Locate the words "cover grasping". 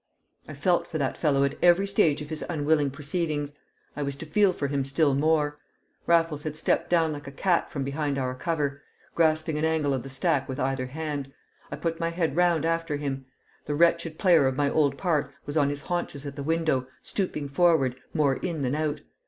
8.33-9.59